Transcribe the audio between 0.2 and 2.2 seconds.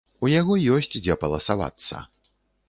У яго ёсць дзе паласавацца.